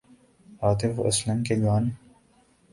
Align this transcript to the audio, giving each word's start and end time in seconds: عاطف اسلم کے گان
عاطف 0.61 0.99
اسلم 1.05 1.43
کے 1.43 1.55
گان 1.63 1.89